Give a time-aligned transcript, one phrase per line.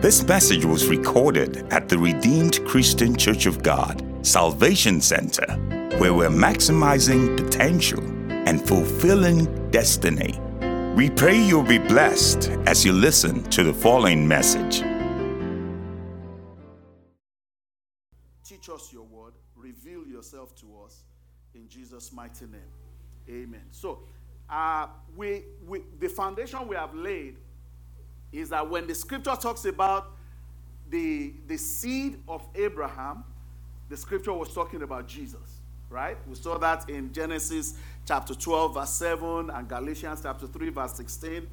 [0.00, 5.44] This message was recorded at the Redeemed Christian Church of God, Salvation Center,
[5.98, 7.98] where we're maximizing potential
[8.30, 10.38] and fulfilling destiny.
[10.94, 14.84] We pray you'll be blessed as you listen to the following message.
[18.44, 21.02] Teach us your word, reveal yourself to us
[21.54, 22.70] in Jesus' mighty name.
[23.28, 23.66] Amen.
[23.72, 24.04] So,
[24.48, 24.86] uh,
[25.16, 27.34] we, we, the foundation we have laid
[28.32, 30.12] is that when the scripture talks about
[30.90, 33.24] the, the seed of Abraham,
[33.88, 35.60] the scripture was talking about Jesus,
[35.90, 36.16] right?
[36.28, 37.74] We saw that in Genesis
[38.06, 41.46] chapter 12, verse 7, and Galatians chapter 3, verse 16.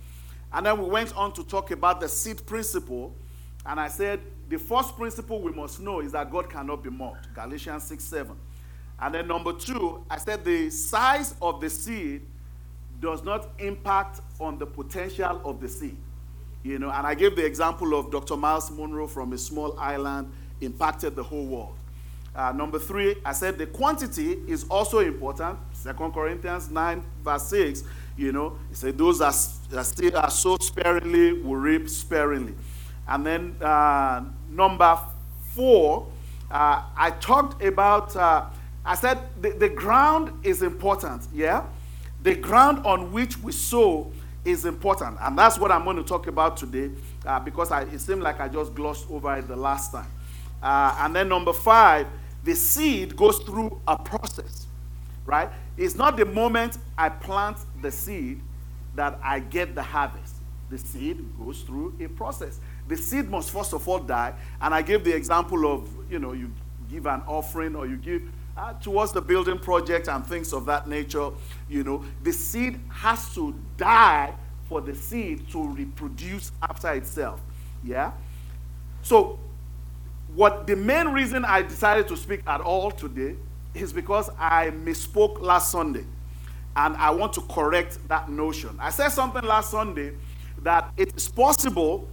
[0.53, 3.13] And then we went on to talk about the seed principle.
[3.65, 4.19] And I said
[4.49, 7.33] the first principle we must know is that God cannot be mocked.
[7.33, 8.35] Galatians 6, 7.
[8.99, 12.21] And then number two, I said the size of the seed
[13.01, 15.97] does not impact on the potential of the seed.
[16.65, 18.35] You know, and I gave the example of Dr.
[18.35, 21.75] Myles Munroe from a small island impacted the whole world.
[22.35, 25.59] Uh, number three, I said the quantity is also important.
[25.73, 27.83] Second Corinthians 9, verse 6,
[28.17, 29.35] you know, he said, Those that,
[29.69, 32.55] that still are so sparingly will reap sparingly.
[33.07, 34.99] And then uh, number
[35.53, 36.07] four,
[36.49, 38.45] uh, I talked about, uh,
[38.83, 41.65] I said the, the ground is important, yeah?
[42.23, 44.11] The ground on which we sow
[44.45, 45.17] is important.
[45.21, 46.91] And that's what I'm going to talk about today
[47.25, 50.07] uh, because I, it seemed like I just glossed over it the last time.
[50.61, 52.07] Uh, and then number five,
[52.43, 54.67] the seed goes through a process,
[55.25, 55.49] right?
[55.77, 58.41] It's not the moment I plant the seed
[58.95, 60.35] that I get the harvest.
[60.69, 62.59] The seed goes through a process.
[62.87, 64.33] The seed must first of all die.
[64.61, 66.51] And I gave the example of, you know, you
[66.89, 68.23] give an offering or you give
[68.57, 71.29] uh, towards the building project and things of that nature,
[71.69, 74.33] you know, the seed has to die
[74.69, 77.41] for the seed to reproduce after itself.
[77.83, 78.11] Yeah?
[79.01, 79.39] So,
[80.33, 83.35] what the main reason I decided to speak at all today
[83.73, 86.05] is because I misspoke last Sunday.
[86.75, 88.77] And I want to correct that notion.
[88.79, 90.13] I said something last Sunday
[90.63, 92.07] that it is possible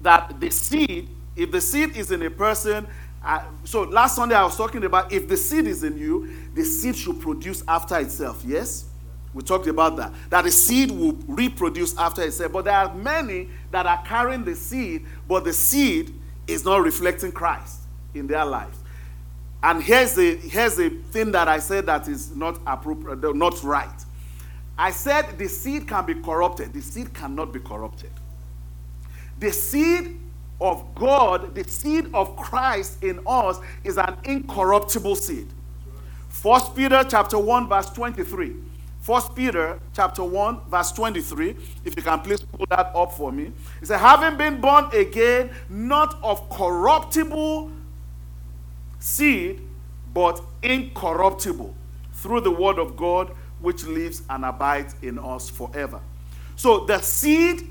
[0.00, 2.86] that the seed, if the seed is in a person
[3.64, 6.96] so last Sunday I was talking about if the seed is in you, the seed
[6.96, 8.42] should produce after itself.
[8.44, 8.86] Yes?
[9.34, 10.12] We talked about that.
[10.30, 12.52] That the seed will reproduce after itself.
[12.52, 16.14] But there are many that are carrying the seed, but the seed
[16.46, 17.82] is not reflecting Christ
[18.14, 18.78] in their lives.
[19.62, 24.04] And here's the here's the thing that I said that is not appropriate, not right.
[24.76, 26.72] I said the seed can be corrupted.
[26.72, 28.10] The seed cannot be corrupted.
[29.38, 30.18] The seed
[30.62, 35.48] of God, the seed of Christ in us is an incorruptible seed.
[36.28, 38.54] First Peter chapter 1 verse 23.
[39.00, 41.56] First Peter chapter 1 verse 23.
[41.84, 43.52] If you can please pull that up for me.
[43.82, 47.72] It says, having been born again, not of corruptible
[49.00, 49.60] seed,
[50.14, 51.74] but incorruptible,
[52.12, 56.00] through the word of God which lives and abides in us forever.
[56.54, 57.68] So the seed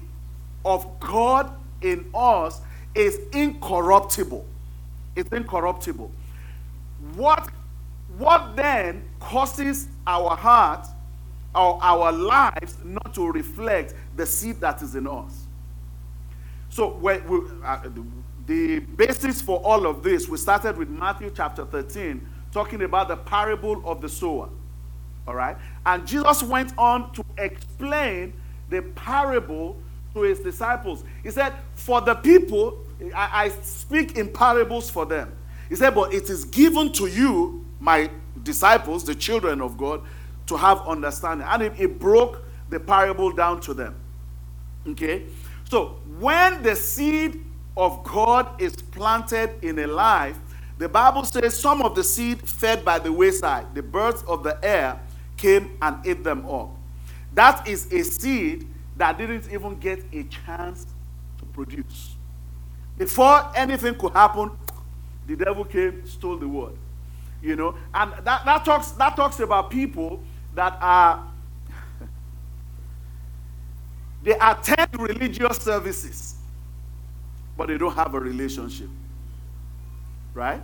[0.66, 2.62] of God in us
[2.96, 4.46] is incorruptible.
[5.16, 6.12] It's incorruptible.
[7.16, 7.50] What,
[8.18, 10.88] what then causes our heart
[11.54, 15.48] or our lives not to reflect the seed that is in us?
[16.70, 17.14] So, we,
[17.66, 17.90] uh,
[18.46, 23.18] the basis for all of this, we started with Matthew chapter 13, talking about the
[23.18, 24.50] parable of the sower.
[25.28, 25.58] All right?
[25.86, 28.34] And Jesus went on to explain
[28.70, 29.78] the parable
[30.14, 31.04] to his disciples.
[31.24, 32.80] He said, For the people,
[33.16, 35.34] I, I, speak in parables for them.
[35.70, 38.10] He said, But it is given to you, my
[38.44, 40.02] disciples, the children of God,
[40.48, 41.48] to have understanding.
[41.50, 43.96] And it, it broke the parable down to them.
[44.88, 45.24] Okay?
[45.70, 47.44] So, when the seed
[47.78, 50.38] of God is planted in a life,
[50.78, 54.58] the Bible says some of the seed fed by the wayside, the birds of the
[54.64, 55.00] air
[55.38, 56.72] came and ate them up.
[57.34, 58.68] That is a seed
[58.98, 60.86] that didn't even get a chance
[61.40, 62.16] to produce.
[62.98, 64.52] Before anything could happen,
[65.28, 66.78] the devil came, stole the word.
[67.42, 70.22] You know, and that, that talks that talks about people
[70.54, 71.28] that are
[74.24, 76.36] they attend religious services,
[77.58, 78.90] but they don't have a relationship.
[80.36, 80.62] Right?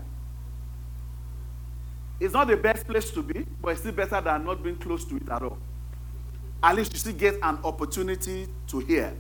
[2.20, 5.04] It's not the best place to be, but it's still better than not being close
[5.06, 5.58] to it at all
[6.64, 9.14] at least you still get an opportunity to hear.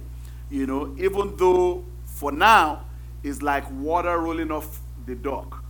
[0.50, 2.86] You know, even though for now
[3.24, 5.63] it's like water rolling off the dock.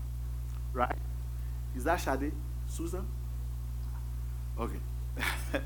[0.74, 0.96] Right?
[1.76, 2.32] Is that Shadi?
[2.68, 3.06] Susan?
[4.60, 4.80] Okay.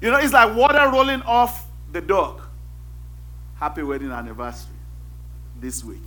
[0.00, 2.48] you know, it's like water rolling off the dock.
[3.56, 4.72] Happy wedding anniversary.
[5.60, 6.02] this week.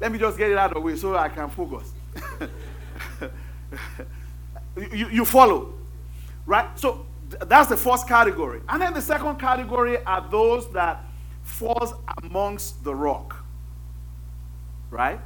[0.00, 1.92] Let me just get it out of the way so I can focus.
[4.92, 5.74] you, you follow,
[6.44, 6.78] right?
[6.78, 8.60] So that's the first category.
[8.68, 11.04] And then the second category are those that
[11.42, 11.92] falls
[12.22, 13.44] amongst the rock.
[14.90, 15.20] Right?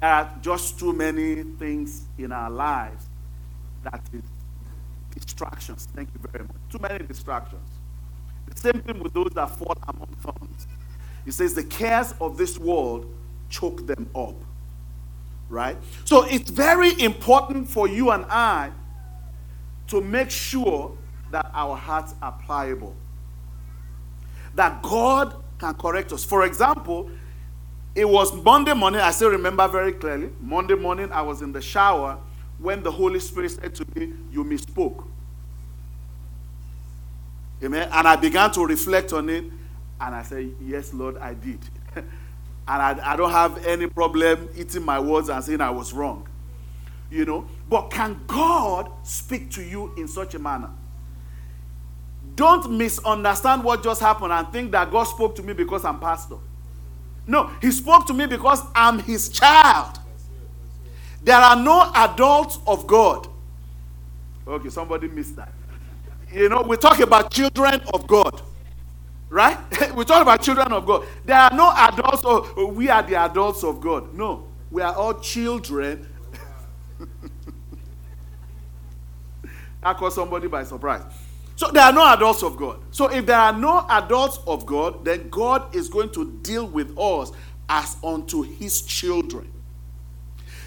[0.00, 3.06] There are just too many things in our lives
[3.84, 4.22] that is
[5.18, 5.88] distractions.
[5.94, 6.56] Thank you very much.
[6.70, 7.68] Too many distractions.
[8.46, 10.66] The same thing with those that fall among thorns.
[11.24, 13.12] He says the cares of this world
[13.48, 14.36] choke them up.
[15.48, 15.76] Right?
[16.04, 18.70] So it's very important for you and I
[19.88, 20.96] to make sure
[21.30, 22.94] that our hearts are pliable.
[24.54, 26.24] That God can correct us.
[26.24, 27.10] For example,
[27.94, 30.30] it was Monday morning, I still remember very clearly.
[30.40, 32.18] Monday morning, I was in the shower
[32.58, 35.04] when the Holy Spirit said to me, You misspoke.
[37.62, 37.88] Amen.
[37.92, 39.44] And I began to reflect on it,
[40.00, 41.58] and I said, Yes, Lord, I did.
[41.96, 42.06] and
[42.68, 46.28] I, I don't have any problem eating my words and saying I was wrong.
[47.10, 50.70] You know, but can God speak to you in such a manner?
[52.34, 56.36] Don't misunderstand what just happened and think that God spoke to me because I'm pastor.
[57.26, 59.98] No, He spoke to me because I'm His child.
[61.22, 63.28] There are no adults of God.
[64.46, 65.52] Okay, somebody missed that.
[66.32, 68.40] You know, we talk about children of God.
[69.30, 69.58] Right?
[69.94, 71.06] we talk about children of God.
[71.26, 74.14] There are no adults, oh, we are the adults of God.
[74.14, 76.07] No, we are all children.
[79.82, 81.02] I caught somebody by surprise.
[81.56, 82.80] So there are no adults of God.
[82.90, 86.96] So if there are no adults of God, then God is going to deal with
[86.98, 87.32] us
[87.68, 89.50] as unto his children.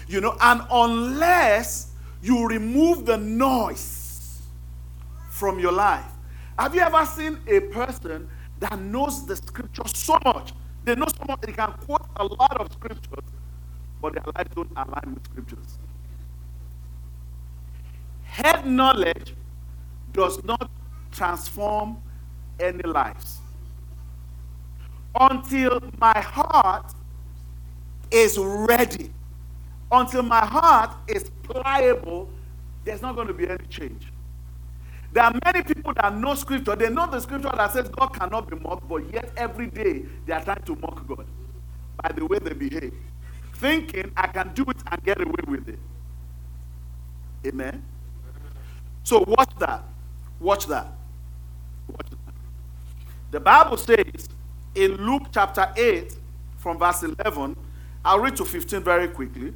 [0.06, 1.92] You know, and unless
[2.22, 4.42] you remove the noise
[5.30, 6.04] from your life.
[6.58, 8.28] Have you ever seen a person
[8.60, 10.52] that knows the scripture so much?
[10.84, 13.24] They know so much, they can quote a lot of scriptures,
[14.00, 15.78] but their lives don't align with scriptures.
[18.32, 19.34] Head knowledge
[20.14, 20.70] does not
[21.10, 21.98] transform
[22.58, 23.40] any lives.
[25.14, 26.94] Until my heart
[28.10, 29.12] is ready,
[29.90, 32.30] until my heart is pliable,
[32.84, 34.10] there's not going to be any change.
[35.12, 36.74] There are many people that know scripture.
[36.74, 40.32] They know the scripture that says God cannot be mocked, but yet every day they
[40.32, 41.26] are trying to mock God
[42.02, 42.94] by the way they behave,
[43.56, 45.78] thinking I can do it and get away with it.
[47.46, 47.91] Amen.
[49.04, 49.82] So watch that.
[50.40, 50.88] Watch that.
[53.30, 54.28] The Bible says
[54.74, 56.14] in Luke chapter 8,
[56.58, 57.56] from verse 11,
[58.04, 59.52] I'll read to 15 very quickly.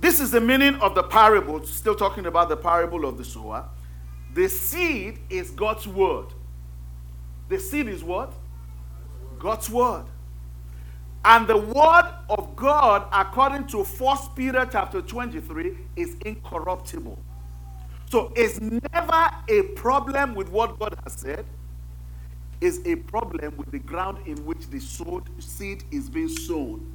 [0.00, 3.66] This is the meaning of the parable, still talking about the parable of the sower.
[4.34, 6.26] The seed is God's word.
[7.48, 8.32] The seed is what?
[9.38, 10.04] God's word.
[11.24, 17.18] And the word of God, according to 1 Peter chapter 23, is incorruptible.
[18.10, 21.46] So it's never a problem with what God has said
[22.60, 24.80] It's a problem with the ground in which the
[25.38, 26.92] seed is being sown.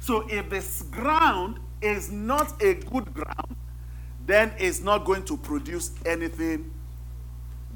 [0.00, 3.56] So if this ground is not a good ground,
[4.26, 6.72] then it's not going to produce anything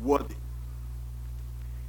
[0.02, 0.36] worthy.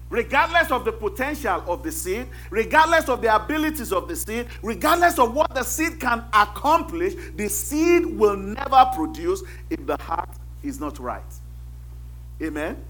[0.10, 5.20] Regardless of the potential of the seed, regardless of the abilities of the seed, regardless
[5.20, 10.30] of what the seed can accomplish, the seed will never produce if the heart
[10.68, 11.34] is not right.
[12.42, 12.84] Amen?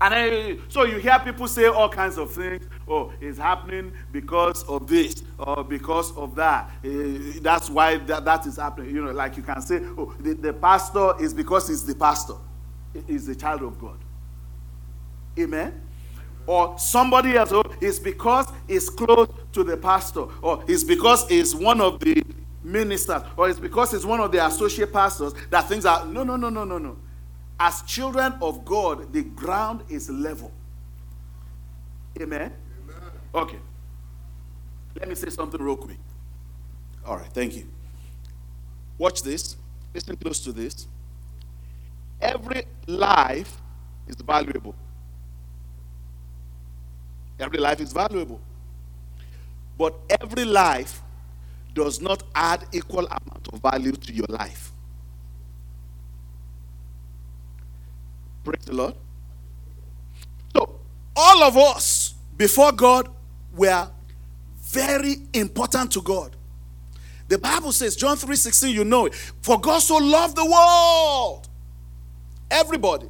[0.00, 2.66] And then, so you hear people say all kinds of things.
[2.88, 6.70] Oh, it's happening because of this or because of that.
[6.84, 8.92] Uh, that's why that, that is happening.
[8.92, 12.34] You know, like you can say, oh, the, the pastor is because he's the pastor.
[13.06, 13.98] He's the child of God.
[15.38, 15.80] Amen?
[16.48, 20.26] Or somebody else, oh, it's because he's close to the pastor.
[20.42, 22.24] Or it's because he's one of the
[22.62, 23.22] ministers.
[23.36, 26.04] Or it's because it's one of the associate pastors that things are.
[26.06, 26.96] No, no, no, no, no, no.
[27.58, 30.52] As children of God, the ground is level.
[32.20, 32.52] Amen?
[32.82, 33.02] Amen?
[33.34, 33.58] Okay.
[34.98, 35.98] Let me say something real quick.
[37.04, 37.66] All right, thank you.
[38.98, 39.56] Watch this.
[39.94, 40.86] Listen close to this.
[42.20, 43.60] Every life
[44.06, 44.74] is valuable.
[47.38, 48.40] Every life is valuable.
[49.76, 51.02] But every life
[51.74, 54.72] does not add equal amount of value to your life.
[58.44, 58.94] Praise the Lord.
[60.54, 60.80] So,
[61.16, 63.08] all of us before God
[63.54, 63.88] were
[64.62, 66.34] very important to God.
[67.28, 69.14] The Bible says, John 3:16, you know it.
[69.14, 71.48] For God so loved the world.
[72.50, 73.08] Everybody,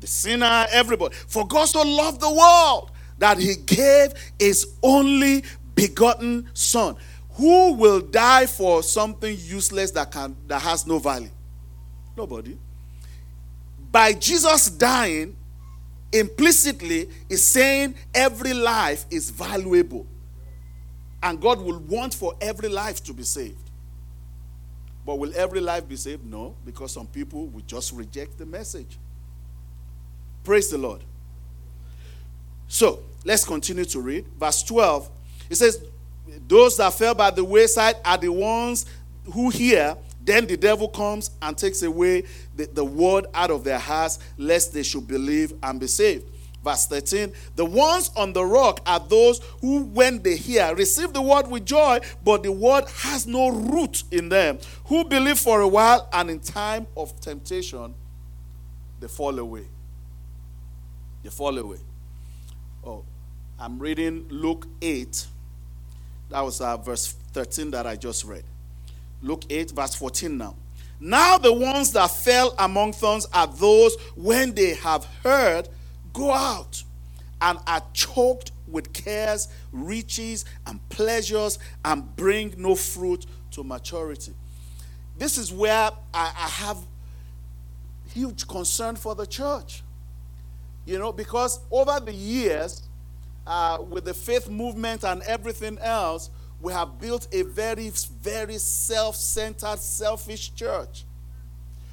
[0.00, 1.14] the sinner, everybody.
[1.28, 5.44] For God so loved the world that he gave his only
[5.74, 6.96] begotten son.
[7.34, 11.30] Who will die for something useless that can that has no value?
[12.16, 12.56] Nobody.
[13.90, 15.36] By Jesus dying,
[16.12, 20.06] implicitly is saying every life is valuable.
[21.22, 23.70] And God will want for every life to be saved.
[25.04, 26.24] But will every life be saved?
[26.24, 28.98] No, because some people will just reject the message.
[30.44, 31.02] Praise the Lord.
[32.68, 34.26] So, let's continue to read.
[34.38, 35.10] Verse 12.
[35.50, 35.84] It says,
[36.48, 38.86] Those that fell by the wayside are the ones
[39.32, 42.24] who hear, then the devil comes and takes away
[42.56, 46.30] the, the word out of their hearts, lest they should believe and be saved.
[46.64, 51.20] Verse 13 The ones on the rock are those who, when they hear, receive the
[51.20, 55.68] word with joy, but the word has no root in them, who believe for a
[55.68, 57.94] while, and in time of temptation,
[58.98, 59.66] they fall away.
[61.22, 61.78] They fall away.
[62.82, 63.04] Oh,
[63.58, 65.26] I'm reading Luke 8.
[66.34, 68.42] That was uh, verse 13 that I just read.
[69.22, 70.56] Luke 8, verse 14 now.
[70.98, 75.68] Now the ones that fell among thorns are those when they have heard
[76.12, 76.82] go out
[77.40, 84.34] and are choked with cares, riches, and pleasures, and bring no fruit to maturity.
[85.16, 86.78] This is where I, I have
[88.12, 89.84] huge concern for the church.
[90.84, 92.82] You know, because over the years,
[93.46, 97.90] uh, with the faith movement and everything else, we have built a very,
[98.22, 101.04] very self centered, selfish church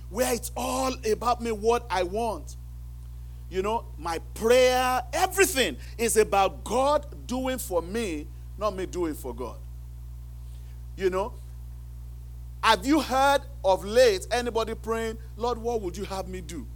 [0.09, 2.57] where it's all about me, what I want.
[3.49, 8.27] You know, my prayer, everything is about God doing for me,
[8.57, 9.57] not me doing for God.
[10.95, 11.33] You know,
[12.61, 16.67] have you heard of late anybody praying, Lord, what would you have me do?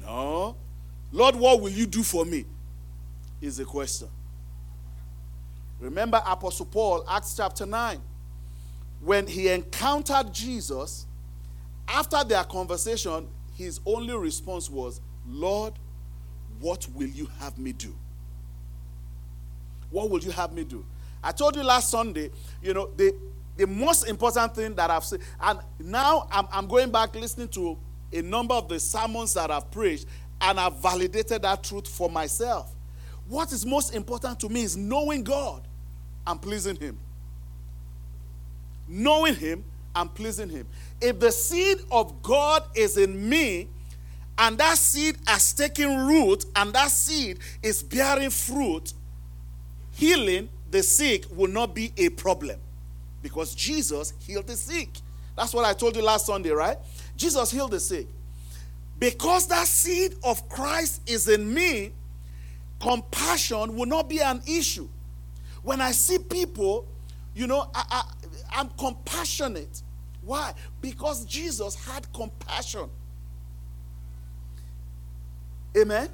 [0.00, 0.56] No.
[1.12, 2.44] Lord, what will you do for me?
[3.40, 4.08] Is the question.
[5.80, 8.00] Remember Apostle Paul, Acts chapter 9,
[9.00, 11.06] when he encountered Jesus,
[11.86, 15.74] after their conversation, his only response was, Lord,
[16.60, 17.94] what will you have me do?
[19.90, 20.84] What will you have me do?
[21.22, 22.30] I told you last Sunday,
[22.62, 23.14] you know, the,
[23.56, 27.78] the most important thing that I've said, and now I'm, I'm going back listening to
[28.12, 30.06] a number of the sermons that I've preached,
[30.40, 32.72] and I've validated that truth for myself.
[33.28, 35.62] What is most important to me is knowing God
[36.26, 36.98] and pleasing Him.
[38.88, 40.66] Knowing Him and pleasing Him.
[41.00, 43.68] If the seed of God is in me,
[44.38, 48.92] and that seed has taken root and that seed is bearing fruit,
[49.92, 52.58] healing the sick will not be a problem
[53.20, 54.88] because Jesus healed the sick.
[55.36, 56.76] That's what I told you last Sunday, right?
[57.16, 58.06] Jesus healed the sick.
[58.98, 61.92] Because that seed of Christ is in me,
[62.80, 64.88] compassion will not be an issue.
[65.62, 66.86] When I see people,
[67.34, 69.82] you know, I, I, I'm compassionate.
[70.22, 70.54] Why?
[70.80, 72.88] Because Jesus had compassion.
[75.76, 76.08] Amen.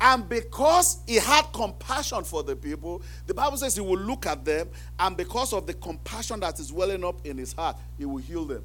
[0.00, 4.44] And because he had compassion for the people, the Bible says he will look at
[4.44, 4.68] them,
[4.98, 8.44] and because of the compassion that is welling up in his heart, he will heal
[8.44, 8.62] them.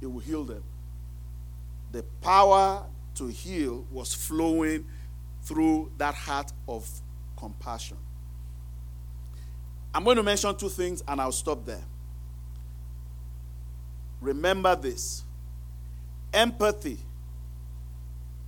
[0.00, 0.62] He will heal them.
[1.92, 2.84] The power
[3.16, 4.86] to heal was flowing
[5.50, 6.88] through that heart of
[7.36, 7.96] compassion.
[9.92, 11.82] I'm going to mention two things and I'll stop there.
[14.20, 15.24] Remember this
[16.32, 16.98] empathy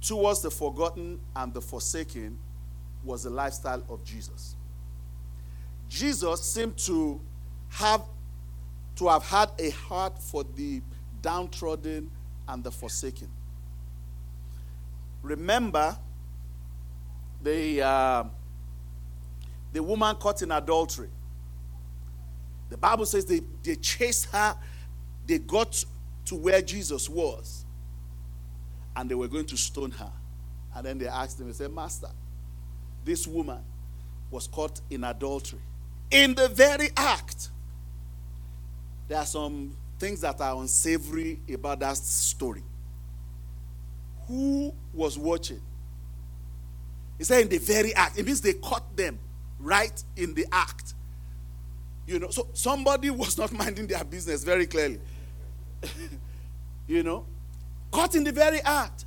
[0.01, 2.39] towards the forgotten and the forsaken
[3.03, 4.55] was the lifestyle of Jesus.
[5.89, 7.21] Jesus seemed to
[7.71, 8.03] have
[8.95, 10.81] to have had a heart for the
[11.21, 12.13] downtrodden
[12.47, 13.29] and the forsaken.
[15.25, 15.97] Remember
[17.43, 18.25] the uh,
[19.73, 21.09] the woman caught in adultery.
[22.69, 24.57] The Bible says they, they chased her,
[25.27, 25.85] they got
[26.27, 27.65] to where Jesus was
[28.97, 30.13] and they were going to stone her.
[30.75, 32.09] And then they asked him, they said, Master,
[33.05, 33.61] this woman
[34.31, 35.61] was caught in adultery.
[36.11, 37.51] In the very act.
[39.09, 42.63] There are some things that are unsavory about that story.
[44.29, 45.61] Who was watching?
[47.19, 48.19] He said, in the very act.
[48.19, 49.19] It means they caught them
[49.59, 50.95] right in the act.
[52.07, 55.01] You know, so somebody was not minding their business very clearly.
[56.87, 57.27] you know,
[57.93, 59.05] Caught in the very act.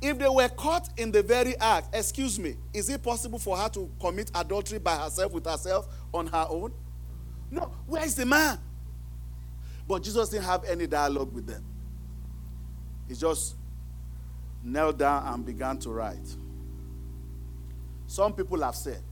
[0.00, 3.70] If they were caught in the very act, excuse me, is it possible for her
[3.70, 6.72] to commit adultery by herself with herself on her own?
[7.50, 7.72] No.
[7.86, 8.58] Where is the man?
[9.88, 11.64] But Jesus didn't have any dialogue with them.
[13.08, 13.56] He just
[14.62, 16.36] knelt down and began to write.
[18.06, 19.02] Some people have said,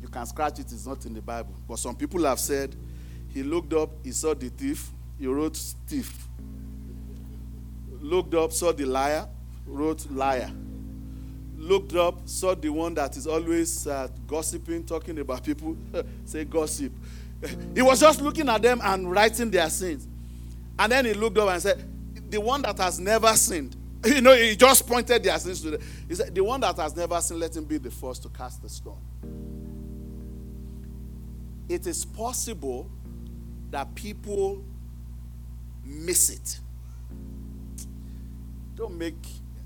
[0.00, 1.54] You can scratch it, it's not in the Bible.
[1.68, 2.74] But some people have said
[3.32, 6.28] he looked up, he saw the thief, he wrote thief.
[8.00, 9.26] Looked up, saw the liar,
[9.66, 10.50] wrote liar.
[11.56, 15.76] Looked up, saw the one that is always uh, gossiping, talking about people,
[16.24, 16.92] say gossip.
[17.74, 20.06] he was just looking at them and writing their sins.
[20.78, 21.82] And then he looked up and said,
[22.30, 23.76] The one that has never sinned.
[24.06, 25.80] You know, he just pointed their sins to them.
[26.08, 28.60] He said, The one that has never sinned, let him be the first to cast
[28.60, 28.98] the stone.
[31.68, 32.90] It is possible
[33.70, 34.64] that people
[35.84, 36.60] miss it.
[38.74, 39.14] Don't make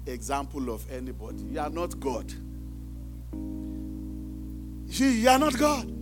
[0.07, 1.43] example of anybody.
[1.51, 2.33] You are not God.
[4.89, 5.93] You are not God.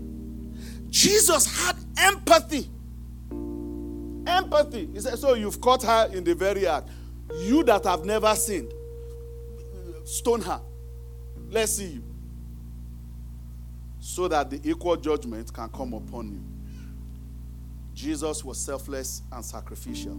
[0.90, 2.68] Jesus had empathy.
[4.26, 4.88] Empathy.
[4.92, 6.88] He said, So you've caught her in the very act.
[7.32, 8.72] You that have never sinned,
[10.04, 10.60] stone her.
[11.50, 12.04] Let's see you.
[14.00, 16.42] So that the equal judgment can come upon you.
[17.94, 20.14] Jesus was selfless and sacrificial.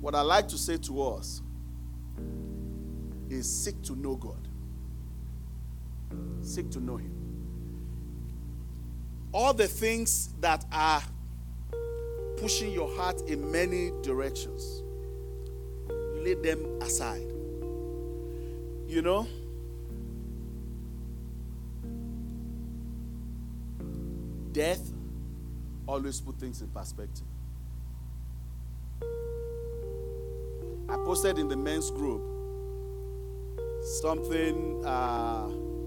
[0.00, 1.40] What I like to say to us
[3.30, 4.48] is seek to know God.
[6.42, 7.12] Seek to know Him.
[9.32, 11.02] All the things that are
[12.36, 14.83] pushing your heart in many directions,
[16.24, 17.30] lay them aside.
[18.88, 19.26] You know?
[24.52, 24.92] Death
[25.86, 27.26] always put things in perspective.
[30.88, 32.22] I posted in the men's group
[34.00, 35.46] something uh,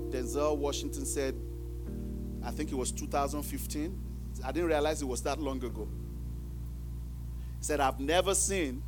[0.09, 1.35] Denzel Washington said,
[2.43, 3.99] I think it was 2015.
[4.43, 5.87] I didn't realize it was that long ago.
[7.57, 8.83] He said, I've never seen